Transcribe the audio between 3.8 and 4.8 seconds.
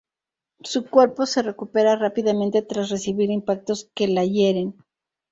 que la hieren.